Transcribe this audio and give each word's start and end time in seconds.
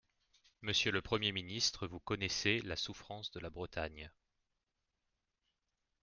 Monsieur 0.63 0.91
le 0.91 1.03
Premier 1.03 1.31
Ministre, 1.31 1.85
vous 1.85 1.99
connaissez 1.99 2.59
la 2.61 2.75
souffrance 2.75 3.29
de 3.29 3.39
la 3.39 3.51
Bretagne. 3.51 4.09